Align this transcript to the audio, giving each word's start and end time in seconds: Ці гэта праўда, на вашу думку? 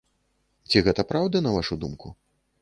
Ці 0.69 0.81
гэта 0.87 1.05
праўда, 1.11 1.43
на 1.49 1.53
вашу 1.57 1.79
думку? 1.85 2.07